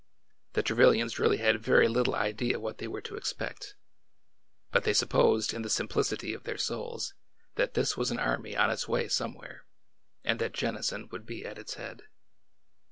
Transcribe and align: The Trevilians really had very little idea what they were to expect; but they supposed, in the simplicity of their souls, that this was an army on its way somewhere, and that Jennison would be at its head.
The 0.53 0.63
Trevilians 0.63 1.19
really 1.19 1.37
had 1.37 1.61
very 1.61 1.87
little 1.87 2.15
idea 2.15 2.59
what 2.59 2.79
they 2.79 2.87
were 2.87 3.01
to 3.01 3.15
expect; 3.15 3.75
but 4.71 4.83
they 4.83 4.93
supposed, 4.93 5.53
in 5.53 5.61
the 5.61 5.69
simplicity 5.69 6.33
of 6.33 6.43
their 6.43 6.57
souls, 6.57 7.13
that 7.53 7.75
this 7.75 7.95
was 7.95 8.09
an 8.09 8.17
army 8.17 8.57
on 8.57 8.71
its 8.71 8.87
way 8.87 9.07
somewhere, 9.07 9.67
and 10.23 10.39
that 10.39 10.53
Jennison 10.53 11.07
would 11.09 11.27
be 11.27 11.45
at 11.45 11.59
its 11.59 11.75
head. 11.75 12.01